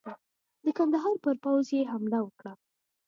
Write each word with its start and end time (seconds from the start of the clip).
د 0.63 0.65
کندهار 0.77 1.15
پر 1.23 1.35
پوځ 1.43 1.65
یې 1.75 1.89
حمله 1.91 2.19
وکړه. 2.23 2.53